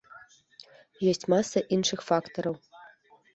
[1.11, 2.55] Ёсць маса іншых фактараў.